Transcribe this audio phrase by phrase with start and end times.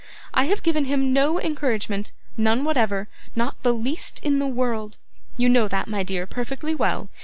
[0.33, 4.97] I have given him no encouragement none whatever not the least in the world.
[5.37, 7.07] You know that, my dear, perfectly well.